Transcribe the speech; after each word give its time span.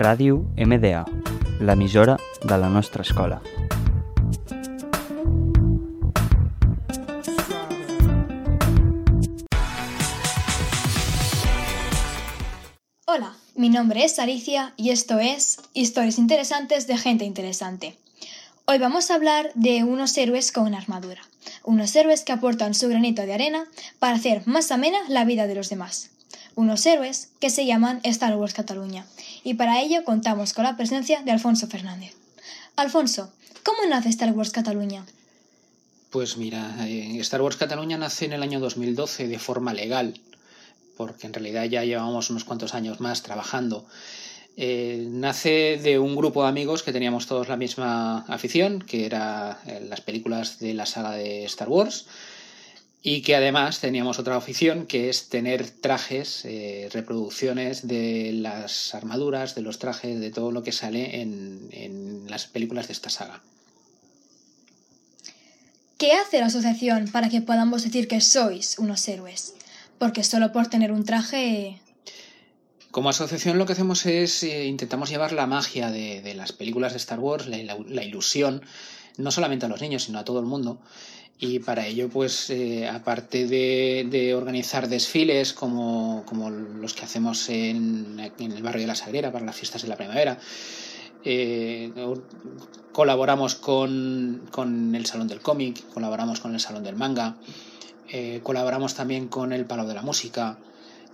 Ràdio 0.00 0.46
MDA, 0.56 1.02
l'emissora 1.60 2.14
de 2.40 2.56
la 2.56 2.70
nostra 2.72 3.02
escola. 3.02 3.42
Hola, 13.04 13.36
mi 13.56 13.68
nombre 13.68 14.02
es 14.02 14.18
Alicia 14.18 14.72
y 14.78 14.88
esto 14.88 15.18
es 15.18 15.60
Historias 15.74 16.16
Interesantes 16.16 16.86
de 16.86 16.96
Gente 16.96 17.26
Interesante. 17.26 17.98
Hoy 18.64 18.78
vamos 18.78 19.10
a 19.10 19.16
hablar 19.16 19.50
de 19.54 19.84
unos 19.84 20.16
héroes 20.16 20.50
con 20.50 20.74
armadura, 20.74 21.20
unos 21.62 21.94
héroes 21.94 22.24
que 22.24 22.32
aportan 22.32 22.72
su 22.72 22.88
granito 22.88 23.20
de 23.26 23.34
arena 23.34 23.66
para 23.98 24.16
hacer 24.16 24.46
más 24.46 24.70
amena 24.70 24.96
la 25.08 25.26
vida 25.26 25.46
de 25.46 25.56
los 25.56 25.68
demás. 25.68 26.10
Unos 26.56 26.84
héroes 26.86 27.30
que 27.40 27.50
se 27.50 27.66
llaman 27.66 28.00
Star 28.04 28.36
Wars 28.36 28.54
Cataluña 28.54 29.06
y 29.44 29.54
para 29.54 29.80
ello 29.80 30.04
contamos 30.04 30.52
con 30.52 30.64
la 30.64 30.76
presencia 30.76 31.22
de 31.22 31.30
Alfonso 31.30 31.66
Fernández. 31.68 32.14
Alfonso, 32.76 33.32
¿cómo 33.62 33.78
nace 33.88 34.08
Star 34.08 34.32
Wars 34.32 34.50
Cataluña? 34.50 35.04
Pues 36.10 36.36
mira, 36.36 36.74
eh, 36.88 37.18
Star 37.20 37.40
Wars 37.40 37.56
Cataluña 37.56 37.96
nace 37.96 38.24
en 38.24 38.32
el 38.32 38.42
año 38.42 38.58
2012 38.58 39.28
de 39.28 39.38
forma 39.38 39.72
legal, 39.72 40.20
porque 40.96 41.26
en 41.26 41.32
realidad 41.32 41.64
ya 41.64 41.84
llevamos 41.84 42.30
unos 42.30 42.44
cuantos 42.44 42.74
años 42.74 43.00
más 43.00 43.22
trabajando. 43.22 43.86
Eh, 44.56 45.06
nace 45.08 45.78
de 45.82 45.98
un 45.98 46.16
grupo 46.16 46.42
de 46.42 46.48
amigos 46.48 46.82
que 46.82 46.92
teníamos 46.92 47.26
todos 47.26 47.48
la 47.48 47.56
misma 47.56 48.24
afición, 48.26 48.80
que 48.80 49.06
era 49.06 49.60
eh, 49.66 49.86
las 49.88 50.00
películas 50.00 50.58
de 50.58 50.74
la 50.74 50.84
saga 50.84 51.12
de 51.12 51.44
Star 51.44 51.68
Wars, 51.68 52.06
y 53.02 53.22
que 53.22 53.34
además 53.34 53.80
teníamos 53.80 54.18
otra 54.18 54.36
afición 54.36 54.86
que 54.86 55.08
es 55.08 55.28
tener 55.28 55.70
trajes, 55.70 56.44
eh, 56.44 56.88
reproducciones 56.92 57.86
de 57.86 58.32
las 58.34 58.94
armaduras, 58.94 59.54
de 59.54 59.62
los 59.62 59.78
trajes, 59.78 60.20
de 60.20 60.30
todo 60.30 60.52
lo 60.52 60.62
que 60.62 60.72
sale 60.72 61.22
en, 61.22 61.68
en 61.72 62.30
las 62.30 62.46
películas 62.46 62.88
de 62.88 62.92
esta 62.92 63.08
saga. 63.08 63.42
¿Qué 65.96 66.12
hace 66.12 66.40
la 66.40 66.46
asociación 66.46 67.08
para 67.08 67.28
que 67.28 67.42
podamos 67.42 67.84
decir 67.84 68.08
que 68.08 68.20
sois 68.20 68.78
unos 68.78 69.06
héroes? 69.08 69.54
Porque 69.98 70.24
solo 70.24 70.52
por 70.52 70.66
tener 70.66 70.92
un 70.92 71.04
traje... 71.04 71.78
Como 72.90 73.10
asociación 73.10 73.58
lo 73.58 73.66
que 73.66 73.74
hacemos 73.74 74.04
es 74.06 74.42
eh, 74.42 74.64
intentamos 74.66 75.10
llevar 75.10 75.32
la 75.32 75.46
magia 75.46 75.90
de, 75.90 76.22
de, 76.22 76.34
las 76.34 76.52
películas 76.52 76.92
de 76.92 76.98
Star 76.98 77.20
Wars, 77.20 77.46
la, 77.46 77.58
la, 77.62 77.76
la, 77.86 78.02
ilusión, 78.02 78.62
no 79.16 79.30
solamente 79.30 79.66
a 79.66 79.68
los 79.68 79.80
niños, 79.80 80.04
sino 80.04 80.18
a 80.18 80.24
todo 80.24 80.40
el 80.40 80.46
mundo. 80.46 80.80
Y 81.42 81.60
para 81.60 81.86
ello, 81.86 82.10
pues, 82.10 82.50
eh, 82.50 82.86
aparte 82.86 83.46
de, 83.46 84.34
organizar 84.34 84.90
desfiles 84.90 85.54
como, 85.54 86.22
como, 86.26 86.50
los 86.50 86.92
que 86.92 87.06
hacemos 87.06 87.48
en, 87.48 88.20
el 88.38 88.62
barrio 88.62 88.82
de 88.82 88.86
la 88.86 88.94
Sagrera 88.94 89.32
para 89.32 89.46
las 89.46 89.56
fiestas 89.56 89.80
de 89.80 89.88
la 89.88 89.96
primavera, 89.96 90.38
eh, 91.24 91.90
colaboramos 92.92 93.54
con, 93.54 94.42
con, 94.50 94.94
el 94.94 95.06
Salón 95.06 95.28
del 95.28 95.40
Cómic, 95.40 95.82
colaboramos 95.94 96.40
con 96.40 96.52
el 96.52 96.60
Salón 96.60 96.84
del 96.84 96.96
Manga, 96.96 97.36
eh, 98.10 98.40
colaboramos 98.42 98.94
también 98.94 99.28
con 99.28 99.54
el 99.54 99.64
Palau 99.64 99.86
de 99.86 99.94
la 99.94 100.02
Música, 100.02 100.58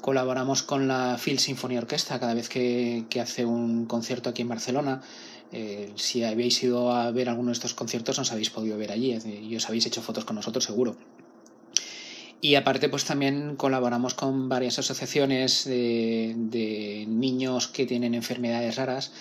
colaboramos 0.00 0.62
con 0.62 0.88
la 0.88 1.18
Phil 1.22 1.38
Symphony 1.38 1.78
Orquesta 1.78 2.20
cada 2.20 2.34
vez 2.34 2.48
que, 2.48 3.04
que 3.10 3.20
hace 3.20 3.44
un 3.44 3.86
concierto 3.86 4.30
aquí 4.30 4.42
en 4.42 4.48
Barcelona. 4.48 5.02
Eh, 5.52 5.92
si 5.96 6.24
habéis 6.24 6.62
ido 6.62 6.92
a 6.92 7.10
ver 7.10 7.28
alguno 7.28 7.48
de 7.48 7.54
estos 7.54 7.74
conciertos, 7.74 8.18
nos 8.18 8.32
habéis 8.32 8.50
podido 8.50 8.76
ver 8.76 8.92
allí 8.92 9.16
y 9.42 9.56
os 9.56 9.66
habéis 9.68 9.86
hecho 9.86 10.02
fotos 10.02 10.24
con 10.24 10.36
nosotros, 10.36 10.64
seguro. 10.64 10.96
Y 12.40 12.54
aparte, 12.54 12.88
pues 12.88 13.04
también 13.04 13.56
colaboramos 13.56 14.14
con 14.14 14.48
varias 14.48 14.78
asociaciones 14.78 15.64
de, 15.64 16.34
de 16.36 17.06
niños 17.08 17.68
que 17.68 17.86
tienen 17.86 18.14
enfermedades 18.14 18.76
raras 18.76 19.12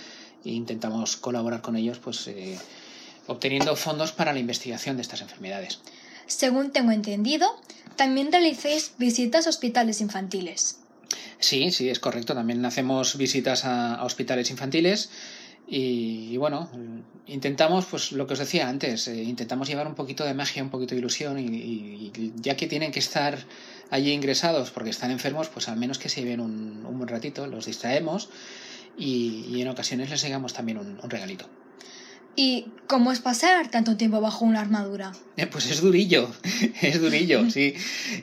e 0.43 0.51
intentamos 0.51 1.15
colaborar 1.15 1.61
con 1.61 1.75
ellos, 1.75 1.99
pues 1.99 2.27
eh, 2.27 2.57
obteniendo 3.27 3.75
fondos 3.75 4.11
para 4.11 4.33
la 4.33 4.39
investigación 4.39 4.97
de 4.97 5.01
estas 5.01 5.21
enfermedades. 5.21 5.79
Según 6.27 6.71
tengo 6.71 6.91
entendido, 6.91 7.47
también 7.95 8.31
realicéis 8.31 8.93
visitas 8.97 9.47
a 9.47 9.49
hospitales 9.49 10.01
infantiles. 10.01 10.79
Sí, 11.39 11.71
sí, 11.71 11.89
es 11.89 11.99
correcto. 11.99 12.33
También 12.33 12.63
hacemos 12.65 13.17
visitas 13.17 13.65
a, 13.65 14.03
hospitales 14.03 14.49
infantiles 14.49 15.09
y, 15.67 16.37
bueno, 16.37 16.69
intentamos, 17.25 17.85
pues 17.85 18.11
lo 18.11 18.27
que 18.27 18.33
os 18.33 18.39
decía 18.39 18.69
antes, 18.69 19.07
eh, 19.07 19.23
intentamos 19.23 19.67
llevar 19.67 19.87
un 19.87 19.95
poquito 19.95 20.23
de 20.23 20.33
magia, 20.33 20.63
un 20.63 20.69
poquito 20.69 20.95
de 20.95 20.99
ilusión 20.99 21.39
y, 21.39 22.11
ya 22.35 22.55
que 22.55 22.67
tienen 22.67 22.91
que 22.91 22.99
estar 22.99 23.37
allí 23.89 24.11
ingresados 24.11 24.71
porque 24.71 24.89
están 24.89 25.11
enfermos, 25.11 25.49
pues 25.49 25.67
al 25.67 25.77
menos 25.77 25.97
que 25.97 26.09
se 26.09 26.21
lleven 26.21 26.39
un, 26.39 26.85
un 26.85 26.97
buen 26.97 27.07
ratito, 27.07 27.47
los 27.47 27.65
distraemos 27.65 28.29
y, 28.97 29.61
en 29.61 29.67
ocasiones 29.67 30.09
les 30.09 30.21
llegamos 30.21 30.53
también 30.53 30.77
un 30.77 31.09
regalito. 31.09 31.47
¿Y 32.35 32.65
cómo 32.87 33.11
es 33.11 33.19
pasar 33.19 33.69
tanto 33.69 33.95
tiempo 33.95 34.19
bajo 34.19 34.43
una 34.43 34.59
armadura? 34.59 35.13
Eh, 35.37 35.47
pues 35.47 35.71
es 35.71 35.81
durillo, 35.81 36.29
es 36.81 36.99
durillo, 36.99 37.49
sí. 37.49 37.73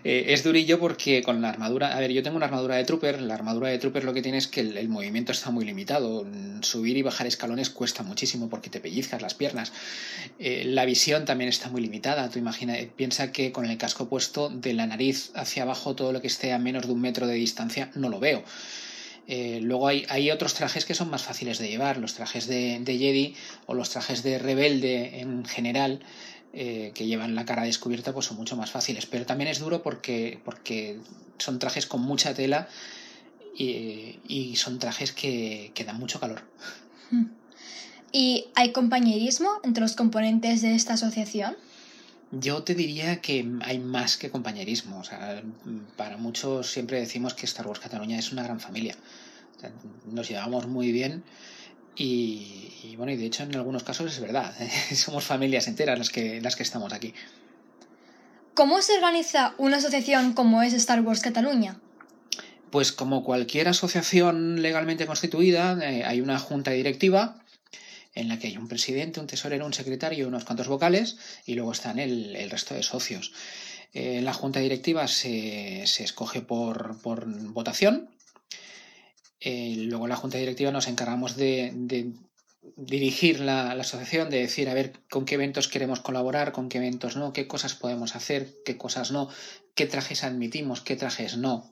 Eh, 0.04 0.26
es 0.28 0.44
durillo 0.44 0.78
porque 0.78 1.22
con 1.22 1.40
la 1.40 1.48
armadura, 1.48 1.96
a 1.96 2.00
ver, 2.00 2.12
yo 2.12 2.22
tengo 2.22 2.36
una 2.36 2.46
armadura 2.46 2.76
de 2.76 2.84
trooper, 2.84 3.22
la 3.22 3.34
armadura 3.34 3.68
de 3.68 3.78
trooper 3.78 4.04
lo 4.04 4.12
que 4.12 4.20
tiene 4.20 4.38
es 4.38 4.48
que 4.48 4.60
el, 4.60 4.88
movimiento 4.88 5.32
está 5.32 5.50
muy 5.50 5.64
limitado, 5.64 6.26
subir 6.60 6.96
y 6.98 7.02
bajar 7.02 7.26
escalones 7.26 7.70
cuesta 7.70 8.02
muchísimo 8.02 8.50
porque 8.50 8.68
te 8.68 8.80
pellizcas 8.80 9.22
las 9.22 9.34
piernas. 9.34 9.72
Eh, 10.38 10.64
la 10.66 10.84
visión 10.84 11.24
también 11.24 11.48
está 11.48 11.70
muy 11.70 11.80
limitada, 11.80 12.28
tú 12.28 12.38
imagina, 12.38 12.74
piensa 12.94 13.32
que 13.32 13.50
con 13.50 13.64
el 13.64 13.78
casco 13.78 14.08
puesto 14.08 14.50
de 14.50 14.74
la 14.74 14.86
nariz 14.86 15.30
hacia 15.34 15.62
abajo 15.62 15.94
todo 15.94 16.12
lo 16.12 16.20
que 16.20 16.26
esté 16.26 16.52
a 16.52 16.58
menos 16.58 16.86
de 16.86 16.92
un 16.92 17.00
metro 17.00 17.26
de 17.26 17.34
distancia 17.34 17.90
no 17.94 18.10
lo 18.10 18.20
veo. 18.20 18.44
Eh, 19.28 19.60
luego 19.62 19.88
hay, 19.88 20.04
hay, 20.08 20.30
otros 20.30 20.54
trajes 20.54 20.84
que 20.84 20.94
son 20.94 21.08
más 21.08 21.22
fáciles 21.22 21.58
de 21.58 21.68
llevar, 21.68 21.98
los 21.98 22.14
trajes 22.14 22.46
de, 22.46 22.82
Jedi 22.84 23.34
o 23.66 23.74
los 23.74 23.90
trajes 23.90 24.22
de 24.22 24.38
rebelde 24.38 25.20
en 25.20 25.44
general, 25.44 26.00
eh, 26.52 26.92
que 26.94 27.06
llevan 27.06 27.34
la 27.34 27.44
cara 27.44 27.62
descubierta, 27.62 28.12
pues 28.12 28.26
son 28.26 28.36
mucho 28.36 28.56
más 28.56 28.70
fáciles. 28.70 29.06
Pero 29.06 29.24
también 29.24 29.48
es 29.48 29.60
duro 29.60 29.82
porque, 29.82 30.40
porque 30.44 30.98
son 31.38 31.58
trajes 31.58 31.86
con 31.86 32.02
mucha 32.02 32.34
tela 32.34 32.68
y, 33.56 34.18
y 34.26 34.56
son 34.56 34.78
trajes 34.78 35.12
que, 35.12 35.70
que, 35.74 35.84
dan 35.84 35.98
mucho 35.98 36.18
calor. 36.18 36.42
¿Y 38.12 38.46
hay 38.54 38.72
compañerismo 38.72 39.48
entre 39.62 39.82
los 39.82 39.96
componentes 39.96 40.60
de 40.60 40.74
esta 40.74 40.94
asociación? 40.94 41.56
Yo 42.32 42.62
te 42.62 42.74
diría 42.74 43.20
que 43.20 43.46
hay 43.60 43.78
más 43.78 44.16
que 44.16 44.30
compañerismo. 44.30 44.98
O 44.98 45.04
sea, 45.04 45.42
para 45.96 46.16
muchos 46.16 46.70
siempre 46.70 46.98
decimos 46.98 47.34
que 47.34 47.44
Star 47.44 47.66
Wars 47.66 47.80
Cataluña 47.80 48.18
es 48.18 48.32
una 48.32 48.42
gran 48.42 48.58
familia. 48.58 48.96
O 49.56 49.60
sea, 49.60 49.70
nos 50.10 50.28
llevamos 50.28 50.66
muy 50.66 50.92
bien 50.92 51.22
y, 51.94 52.72
y, 52.84 52.96
bueno, 52.96 53.12
y 53.12 53.16
de 53.16 53.26
hecho 53.26 53.42
en 53.42 53.54
algunos 53.54 53.84
casos 53.84 54.10
es 54.12 54.20
verdad. 54.20 54.54
¿eh? 54.60 54.94
Somos 54.94 55.24
familias 55.24 55.68
enteras 55.68 55.98
las 55.98 56.08
que, 56.08 56.40
las 56.40 56.56
que 56.56 56.62
estamos 56.62 56.94
aquí. 56.94 57.12
¿Cómo 58.54 58.80
se 58.80 58.94
organiza 58.94 59.54
una 59.58 59.76
asociación 59.76 60.32
como 60.32 60.62
es 60.62 60.72
Star 60.72 61.02
Wars 61.02 61.20
Cataluña? 61.20 61.78
Pues 62.70 62.92
como 62.92 63.24
cualquier 63.24 63.68
asociación 63.68 64.62
legalmente 64.62 65.06
constituida, 65.06 65.78
eh, 65.82 66.04
hay 66.04 66.22
una 66.22 66.38
junta 66.38 66.70
directiva 66.70 67.41
en 68.14 68.28
la 68.28 68.38
que 68.38 68.48
hay 68.48 68.56
un 68.56 68.68
presidente, 68.68 69.20
un 69.20 69.26
tesorero, 69.26 69.66
un 69.66 69.74
secretario 69.74 70.24
y 70.24 70.28
unos 70.28 70.44
cuantos 70.44 70.68
vocales, 70.68 71.16
y 71.46 71.54
luego 71.54 71.72
están 71.72 71.98
el, 71.98 72.36
el 72.36 72.50
resto 72.50 72.74
de 72.74 72.82
socios. 72.82 73.32
Eh, 73.92 74.22
la 74.22 74.32
junta 74.32 74.60
directiva 74.60 75.06
se, 75.06 75.86
se 75.86 76.04
escoge 76.04 76.40
por, 76.40 77.00
por 77.02 77.26
votación. 77.26 78.10
Eh, 79.40 79.74
luego 79.76 80.06
la 80.06 80.16
junta 80.16 80.38
directiva 80.38 80.70
nos 80.70 80.88
encargamos 80.88 81.36
de, 81.36 81.72
de 81.74 82.12
dirigir 82.76 83.40
la, 83.40 83.74
la, 83.74 83.82
asociación, 83.82 84.30
de 84.30 84.38
decir 84.38 84.68
a 84.68 84.74
ver 84.74 84.92
con 85.10 85.24
qué 85.24 85.34
eventos 85.34 85.68
queremos 85.68 86.00
colaborar, 86.00 86.52
con 86.52 86.68
qué 86.68 86.78
eventos 86.78 87.16
no, 87.16 87.32
qué 87.32 87.46
cosas 87.46 87.74
podemos 87.74 88.14
hacer, 88.14 88.54
qué 88.64 88.76
cosas 88.78 89.10
no, 89.10 89.28
qué 89.74 89.86
trajes 89.86 90.24
admitimos, 90.24 90.80
qué 90.80 90.96
trajes 90.96 91.36
no. 91.36 91.71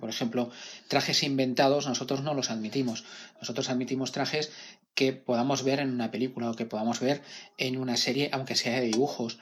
Por 0.00 0.10
ejemplo, 0.10 0.50
trajes 0.88 1.22
inventados 1.22 1.86
nosotros 1.86 2.22
no 2.22 2.34
los 2.34 2.50
admitimos. 2.50 3.04
Nosotros 3.40 3.70
admitimos 3.70 4.10
trajes 4.10 4.50
que 4.94 5.12
podamos 5.12 5.62
ver 5.62 5.78
en 5.78 5.90
una 5.90 6.10
película 6.10 6.50
o 6.50 6.54
que 6.54 6.66
podamos 6.66 7.00
ver 7.00 7.22
en 7.56 7.76
una 7.76 7.96
serie, 7.96 8.28
aunque 8.32 8.56
sea 8.56 8.80
de 8.80 8.86
dibujos, 8.86 9.38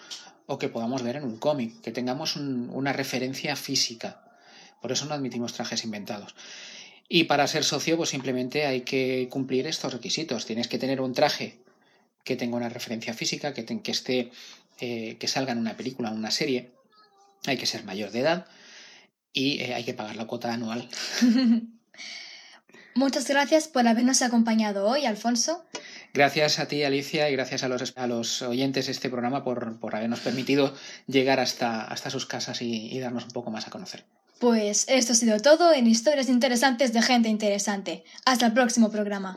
o 0.47 0.59
que 0.59 0.69
podamos 0.69 1.03
ver 1.03 1.17
en 1.17 1.25
un 1.25 1.39
cómic, 1.39 1.81
que 1.81 1.93
tengamos 1.93 2.37
un, 2.37 2.69
una 2.71 2.93
referencia 2.93 3.57
física. 3.57 4.23
Por 4.83 4.93
eso 4.93 5.07
no 5.07 5.15
admitimos 5.15 5.55
trajes 5.55 5.85
inventados. 5.85 6.35
Y 7.09 7.25
para 7.25 7.47
ser 7.47 7.65
socio, 7.65 7.97
pues 7.97 8.11
simplemente 8.11 8.67
hay 8.67 8.83
que 8.83 9.29
cumplir 9.31 9.67
estos 9.67 9.93
requisitos. 9.93 10.45
Tienes 10.45 10.69
que 10.69 10.79
tener 10.79 11.01
un 11.01 11.15
traje 11.15 11.59
que 12.25 12.37
tenga 12.37 12.57
una 12.57 12.69
referencia 12.69 13.15
física, 13.15 13.55
que, 13.55 13.65
que 13.65 13.91
esté, 13.91 14.31
eh, 14.81 15.17
que 15.19 15.29
salga 15.29 15.53
en 15.53 15.59
una 15.59 15.77
película, 15.77 16.11
en 16.11 16.17
una 16.17 16.31
serie. 16.31 16.73
Hay 17.47 17.57
que 17.57 17.67
ser 17.67 17.85
mayor 17.85 18.11
de 18.11 18.21
edad 18.21 18.47
y 19.35 19.61
eh, 19.61 19.75
hay 19.75 19.85
que 19.85 19.93
pagar 19.93 20.17
la 20.17 20.27
cuota 20.27 20.55
anual. 20.55 20.89
Muchas 22.95 23.29
gracias 23.29 23.67
por 23.67 23.87
habernos 23.89 24.23
acompañado 24.23 24.89
hoy, 24.89 25.05
Alfonso. 25.05 25.65
Gracias 26.15 26.61
a 26.61 26.69
ti, 26.69 26.85
Alicia, 26.85 27.29
y 27.29 27.33
gracias 27.33 27.65
a 27.65 27.69
los, 27.69 27.93
a 27.97 28.07
los 28.07 28.41
oyentes 28.43 28.87
de 28.87 28.93
este 28.93 29.11
programa 29.11 29.43
por, 29.43 29.81
por 29.81 29.97
habernos 29.97 30.21
permitido 30.21 30.73
llegar 31.09 31.41
hasta, 31.41 31.83
hasta 31.83 32.09
sus 32.09 32.25
casas 32.25 32.63
y, 32.63 32.89
y 32.95 33.01
darnos 33.01 33.25
un 33.25 33.33
poco 33.33 33.51
más 33.51 33.67
a 33.67 33.71
conocer. 33.71 34.05
Pues 34.39 34.85
esto 34.89 35.13
ha 35.13 35.17
sido 35.17 35.41
todo 35.41 35.73
en 35.73 35.89
Historias 35.89 36.29
Interesantes 36.29 36.93
de 36.93 37.03
Gente 37.03 37.29
Interesante. 37.29 38.05
Hasta 38.25 38.47
el 38.47 38.53
próximo 38.53 38.93
programa. 38.93 39.37